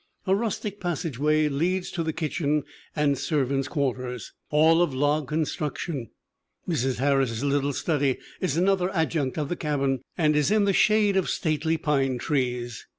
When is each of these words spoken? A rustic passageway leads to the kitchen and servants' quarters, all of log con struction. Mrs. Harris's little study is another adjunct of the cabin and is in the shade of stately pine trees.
A 0.25 0.33
rustic 0.33 0.79
passageway 0.79 1.47
leads 1.47 1.91
to 1.91 2.01
the 2.01 2.11
kitchen 2.11 2.63
and 2.95 3.19
servants' 3.19 3.67
quarters, 3.67 4.33
all 4.49 4.81
of 4.81 4.95
log 4.95 5.27
con 5.27 5.45
struction. 5.45 6.09
Mrs. 6.67 6.97
Harris's 6.97 7.43
little 7.43 7.71
study 7.71 8.17
is 8.39 8.57
another 8.57 8.89
adjunct 8.95 9.37
of 9.37 9.47
the 9.47 9.55
cabin 9.55 10.01
and 10.17 10.35
is 10.35 10.49
in 10.49 10.63
the 10.65 10.73
shade 10.73 11.15
of 11.15 11.29
stately 11.29 11.77
pine 11.77 12.17
trees. 12.17 12.87